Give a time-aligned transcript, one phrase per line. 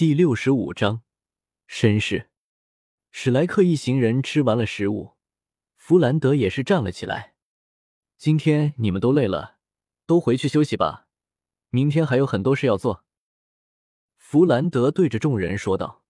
[0.00, 1.02] 第六十五章
[1.68, 2.30] 绅士。
[3.10, 5.10] 史莱克一行人吃完了食物，
[5.76, 7.34] 弗兰德也是站了起来。
[8.16, 9.58] 今天你们都累了，
[10.06, 11.06] 都回去休息吧，
[11.68, 13.04] 明天还有很多事要做。
[14.16, 16.02] 弗兰德对着众人说道：“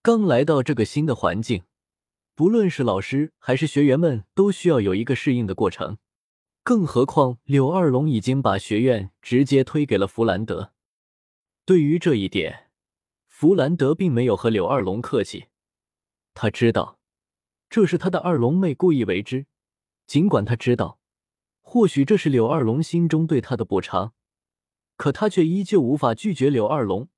[0.00, 1.64] 刚来到这个新的环境，
[2.36, 5.98] 不论是老师还是学员们，都需要有一个适应的过程。
[6.62, 10.72] 更何况柳二龙已经把学院直接推给了弗兰德。
[11.64, 12.66] 对于这一点。”
[13.40, 15.46] 弗兰德并没有和柳二龙客气，
[16.34, 16.98] 他知道
[17.70, 19.46] 这是他的二龙妹故意为之。
[20.08, 20.98] 尽管他知道，
[21.60, 24.12] 或许这是柳二龙心中对他的补偿，
[24.96, 27.08] 可他却依旧无法拒绝柳二龙，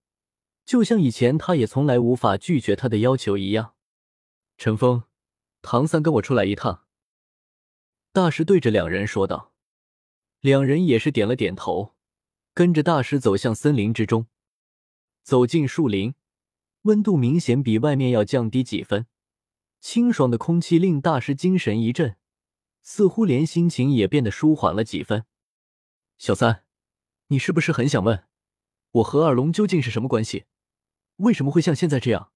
[0.67, 3.73] 就像以前他也从来无法拒绝他的要求一样。
[4.59, 5.05] 陈峰、
[5.63, 6.85] 唐三，跟我出来一趟。
[8.13, 9.55] 大师对着两人说道，
[10.41, 11.95] 两人也是点了点头，
[12.52, 14.27] 跟着大师走向森林之中。
[15.23, 16.15] 走进树林，
[16.83, 19.07] 温度明显比外面要降低几分。
[19.80, 22.16] 清爽的空气令大师精神一振，
[22.82, 25.24] 似乎连心情也变得舒缓了几分。
[26.18, 26.65] 小三，
[27.29, 28.24] 你是不是很想问，
[28.90, 30.45] 我和二龙究竟是什么关系？
[31.16, 32.32] 为什么会像现在这样？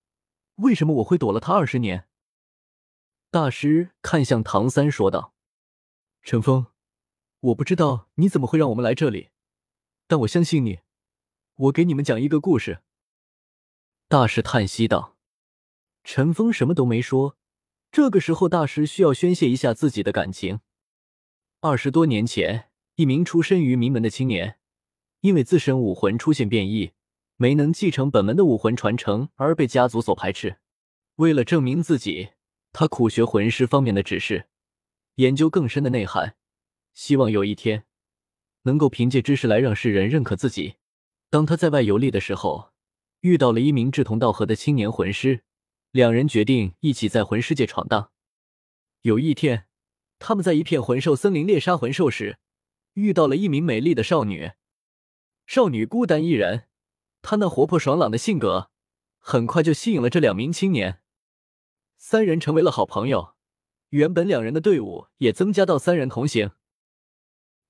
[0.57, 2.07] 为什么我会躲了他二十年？
[3.31, 5.35] 大师看向唐三说道
[6.23, 6.67] ：“陈峰，
[7.41, 9.31] 我不知道你怎么会让我们来这里，
[10.07, 10.81] 但我相信你。”
[11.57, 12.81] 我给你们讲一个故事。
[14.07, 15.17] 大师叹息道
[16.05, 17.37] ：“陈峰什么都没说。
[17.91, 20.61] 这个时候，大师需要宣泄一下自己的感情。
[21.61, 24.59] 二十多年前，一名出身于名门的青年，
[25.21, 26.93] 因为自身武魂出现变异，
[27.37, 30.59] 没能继承本门的武魂传承，而被家族所排斥。
[31.17, 32.31] 为了证明自己，
[32.73, 34.49] 他苦学魂师方面的知识，
[35.15, 36.37] 研究更深的内涵，
[36.93, 37.85] 希望有一天
[38.63, 40.75] 能够凭借知识来让世人认可自己。”
[41.31, 42.74] 当他在外游历的时候，
[43.25, 45.45] 遇到了一名志同道合的青年魂师，
[45.93, 48.11] 两人决定一起在魂世界闯荡。
[49.01, 49.67] 有一天，
[50.19, 52.39] 他们在一片魂兽森林猎杀魂兽时，
[52.93, 54.53] 遇到了一名美丽的少女。
[55.47, 56.69] 少女孤单一人，
[57.23, 58.71] 她那活泼爽朗的性格，
[59.19, 61.01] 很快就吸引了这两名青年。
[61.97, 63.37] 三人成为了好朋友，
[63.89, 66.51] 原本两人的队伍也增加到三人同行。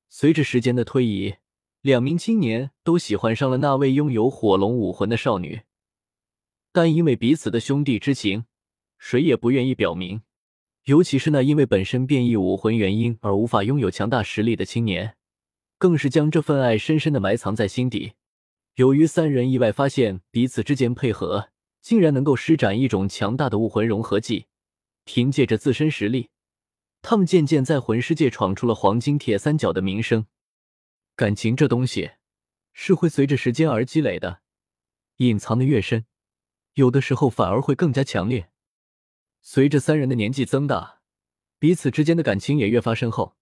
[0.09, 1.37] 随着时间的推移。
[1.85, 5.65] 两名青年都喜欢上了那位拥有火龙武魂的少女，
[6.73, 8.47] 但因为彼此的兄弟之情，
[8.97, 10.23] 谁也不愿意表明。
[10.85, 15.17] 尤其是那因为本身变异武魂原因而无法拥有强大实力的青年，
[15.77, 18.15] 更是将这份爱深深的埋藏在心底。
[18.77, 21.51] 由于三人意外发现彼此之间配合，
[21.83, 24.47] 竟然能够施展一种强大的武魂融合技，
[25.05, 26.31] 凭借着自身实力，
[27.03, 30.25] 他们渐渐在魂世界闯出了黄金铁三角的名声。
[31.17, 32.13] 感情这东西
[32.73, 34.43] 是会随着时间而积累的，
[35.19, 36.07] 隐藏的越深，
[36.73, 38.51] 有的时候反而会更加强烈。
[39.41, 41.03] 随着三人的年纪增大，
[41.61, 43.37] 彼此之间的感情也越发深厚。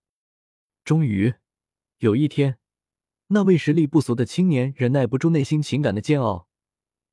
[0.84, 1.32] 终于
[1.98, 2.58] 有一天，
[3.28, 6.48] 那位实力不俗的青年忍耐不住内心情感的煎熬，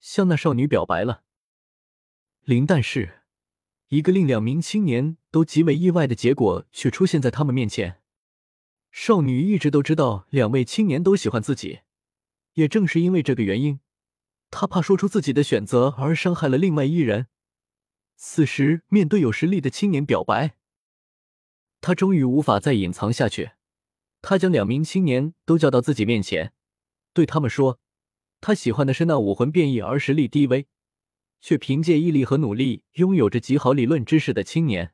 [0.01, 1.23] 向那少女表白了。
[2.43, 3.21] 林但是，
[3.87, 8.01] 一个令两名青年都极为意外的结果却出现在他们面前。
[9.01, 11.79] 少女一直都知道两位青年都喜欢自己，
[12.55, 13.79] 也正是因为这个原因，
[14.51, 17.27] 她怕说出自己的选择而伤害了另外一人。
[18.17, 20.57] 此时面对有实力的青年表白，
[21.79, 23.51] 她终于无法再隐藏下去。
[24.21, 26.51] 她将两名青年都叫到自己面前，
[27.13, 27.79] 对他们说
[28.41, 30.67] ：“她喜欢的是那武魂变异而实力低微，
[31.39, 34.93] 却凭借毅力和努力拥有着极好理论知识的青年。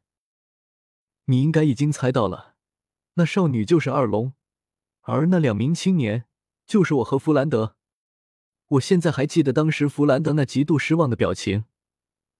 [1.25, 2.53] 你应该已经猜到了。”
[3.15, 4.33] 那少女就是二龙，
[5.01, 6.25] 而那两名青年
[6.65, 7.75] 就是我和弗兰德。
[8.67, 11.65] 我现在还记得当时弗兰德那极度失望的表情，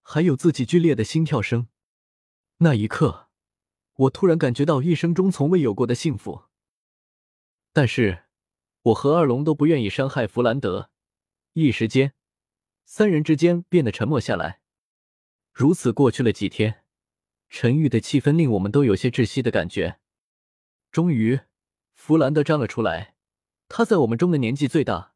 [0.02, 1.68] 还有自己剧烈的心跳声。
[2.58, 3.28] 那一刻，
[3.94, 6.44] 我突然感觉到一生中从未有过的幸福。
[7.72, 8.24] 但是，
[8.82, 10.90] 我和二龙都不愿意伤害弗兰德。
[11.54, 12.12] 一时间，
[12.84, 14.60] 三人之间变得沉默下来。
[15.52, 16.82] 如此过去了几天，
[17.48, 20.00] 沉郁的气氛令我们都有些窒息的感觉。
[20.90, 21.40] 终于，
[21.94, 23.14] 弗兰德站了出来。
[23.68, 25.14] 他在我们中的年纪最大。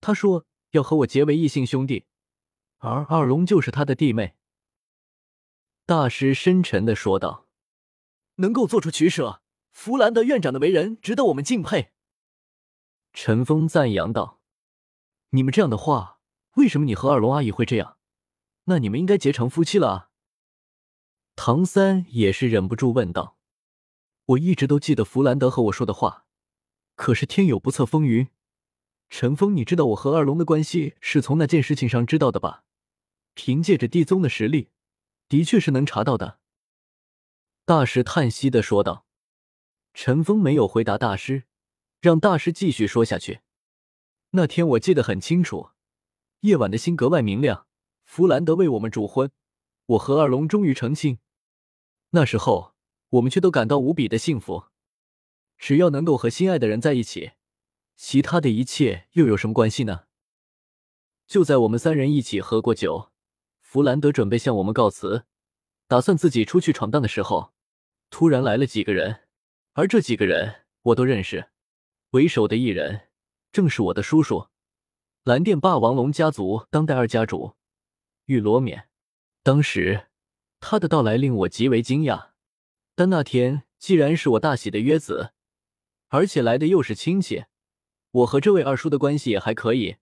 [0.00, 2.06] 他说要和我结为异姓兄弟，
[2.78, 4.36] 而二龙就是他的弟妹。
[5.86, 7.46] 大师深沉的说道
[8.36, 11.92] ：“能够做出取舍，弗兰德院长的为人值得我们敬佩。”
[13.14, 14.40] 陈峰赞扬道
[15.30, 16.18] ：“你们这样的话，
[16.56, 17.96] 为什么你和二龙阿姨会这样？
[18.64, 20.10] 那你们应该结成夫妻了啊？”
[21.36, 23.38] 唐三也是忍不住问道。
[24.26, 26.24] 我一直都记得弗兰德和我说的话，
[26.94, 28.28] 可是天有不测风云，
[29.10, 32.64] 陈峰，你知道我和二龙的关系是从那件事情上知道的吧？
[33.34, 34.70] 凭借着地宗的实力，
[35.28, 36.38] 的确是能查到的。
[37.64, 39.06] 大师叹息的说道。
[39.92, 41.44] 陈峰没有回答大师，
[42.00, 43.42] 让大师继续说下去。
[44.30, 45.70] 那天我记得很清楚，
[46.40, 47.68] 夜晚的星格外明亮，
[48.04, 49.30] 弗兰德为我们主婚，
[49.86, 51.20] 我和二龙终于成亲。
[52.10, 52.73] 那时候，
[53.14, 54.64] 我们却都感到无比的幸福。
[55.58, 57.32] 只要能够和心爱的人在一起。
[57.96, 60.06] 其他的一切又有什么关系呢？
[61.28, 63.12] 就在我们三人一起喝过酒，
[63.60, 65.26] 弗兰德准备向我们告辞，
[65.86, 67.54] 打算自己出去闯荡的时候，
[68.10, 69.28] 突然来了几个人，
[69.74, 71.50] 而这几个人我都认识。
[72.10, 73.08] 为首的一人
[73.52, 74.48] 正是我的叔叔，
[75.22, 77.54] 蓝电霸王龙家族当代二家主
[78.24, 78.88] 玉罗冕。
[79.44, 80.08] 当时
[80.58, 82.30] 他的到来令我极为惊讶，
[82.94, 85.32] 但那天既然是我大喜的约子，
[86.08, 87.44] 而且来的又是亲戚。
[88.10, 89.96] 我和这位二叔的关系也还可以，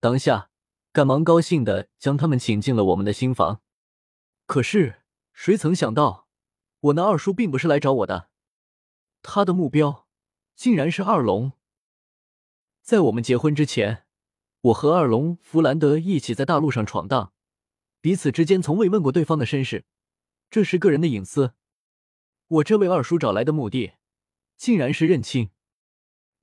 [0.00, 0.50] 当下
[0.92, 3.60] 赶忙高兴的将他们请进了我们的新房。
[4.46, 5.02] 可是
[5.34, 6.26] 谁曾想到，
[6.80, 8.30] 我那二叔并不是来找我的，
[9.22, 10.08] 他的目标
[10.56, 11.52] 竟然是二龙。
[12.80, 14.06] 在我们结婚之前，
[14.62, 17.34] 我和二龙弗兰德一起在大陆上闯荡，
[18.00, 19.84] 彼此之间从未问过对方的身世，
[20.48, 21.52] 这是个人的隐私。
[22.50, 23.92] 我这位二叔找来的目的，
[24.56, 25.50] 竟然是认亲，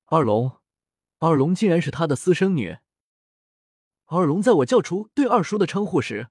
[0.06, 0.58] 二龙。
[1.18, 2.78] 二龙竟然是他的私生女。
[4.06, 6.28] 二龙在我叫出对二叔的称呼时，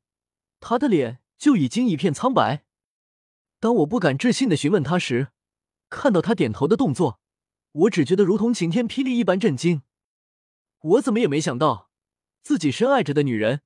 [0.60, 2.66] 他的脸就已经一片苍白。
[3.60, 5.28] 当我不敢置信的询问他时，
[5.90, 7.20] 看到他点头的动作，
[7.74, 9.84] 我只觉得如同晴天霹雳一般震惊。
[10.80, 11.92] 我怎么也没想到，
[12.42, 13.62] 自己深爱着的女人，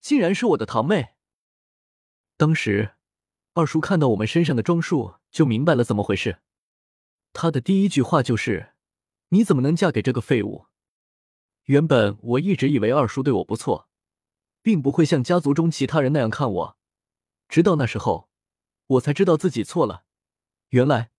[0.00, 1.16] 竟然是我的堂妹。
[2.36, 2.94] 当时，
[3.54, 6.38] 二叔看到我们身上的装束，就明白了怎么回事。
[7.34, 8.72] 他的第一句话就是。
[9.28, 10.66] 你怎么能嫁给这个废物？
[11.64, 13.88] 原本我一直以为二叔对我不错，
[14.62, 16.76] 并不会像家族中其他人那样看我。
[17.48, 18.30] 直到那时候，
[18.86, 20.04] 我才知道自己错了。
[20.68, 21.10] 原来，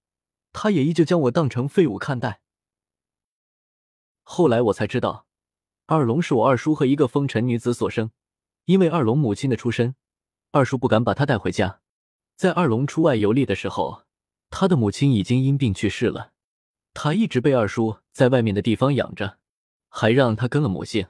[0.51, 2.41] 他也依旧将我当成废物看待。
[4.23, 5.27] 后来我才知道，
[5.85, 8.09] 二龙是我二叔和一个风尘女子所生。
[8.65, 9.95] 因为二龙母亲的出身，
[10.51, 11.81] 二叔不敢把她带回家。
[12.35, 14.06] 在二龙出外游历的时候，
[14.49, 16.31] 他的母亲已经因病去世了。
[16.93, 19.37] 他一直被二叔在外面的地方养着，
[19.89, 21.07] 还让他跟了母姓。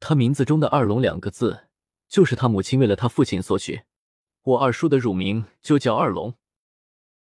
[0.00, 1.68] 他名字中的“二龙”两个字，
[2.08, 3.82] 就是他母亲为了他父亲所取。
[4.42, 6.34] 我二叔的乳名就叫二龙。